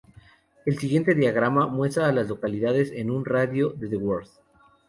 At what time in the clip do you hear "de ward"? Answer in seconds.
3.87-4.27